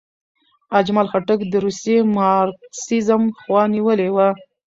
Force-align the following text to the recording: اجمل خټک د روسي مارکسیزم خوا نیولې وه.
اجمل 0.79 1.07
خټک 1.11 1.39
د 1.47 1.53
روسي 1.65 1.97
مارکسیزم 2.15 3.23
خوا 3.39 3.61
نیولې 3.73 4.09
وه. 4.15 4.29